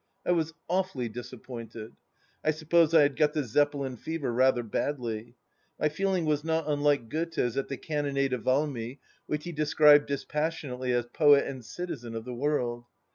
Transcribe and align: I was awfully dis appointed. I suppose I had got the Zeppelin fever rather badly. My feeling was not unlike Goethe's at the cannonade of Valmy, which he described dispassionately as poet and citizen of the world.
I 0.25 0.31
was 0.31 0.51
awfully 0.67 1.09
dis 1.09 1.31
appointed. 1.31 1.95
I 2.43 2.49
suppose 2.49 2.91
I 2.91 3.03
had 3.03 3.15
got 3.15 3.33
the 3.33 3.43
Zeppelin 3.43 3.97
fever 3.97 4.33
rather 4.33 4.63
badly. 4.63 5.35
My 5.79 5.89
feeling 5.89 6.25
was 6.25 6.43
not 6.43 6.67
unlike 6.67 7.07
Goethe's 7.07 7.55
at 7.55 7.67
the 7.67 7.77
cannonade 7.77 8.33
of 8.33 8.41
Valmy, 8.45 8.97
which 9.27 9.43
he 9.43 9.51
described 9.51 10.07
dispassionately 10.07 10.91
as 10.91 11.05
poet 11.05 11.45
and 11.45 11.63
citizen 11.63 12.15
of 12.15 12.25
the 12.25 12.33
world. 12.33 12.85